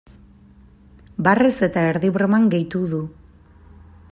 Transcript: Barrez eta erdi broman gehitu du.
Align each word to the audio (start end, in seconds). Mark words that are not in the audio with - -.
Barrez 1.27 1.53
eta 1.67 1.83
erdi 1.91 2.11
broman 2.17 2.49
gehitu 2.55 2.83
du. 2.95 3.03